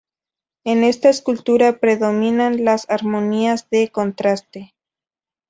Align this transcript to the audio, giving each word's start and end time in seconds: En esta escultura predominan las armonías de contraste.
En 0.63 0.83
esta 0.83 1.09
escultura 1.09 1.77
predominan 1.79 2.65
las 2.65 2.89
armonías 2.89 3.69
de 3.69 3.89
contraste. 3.91 4.73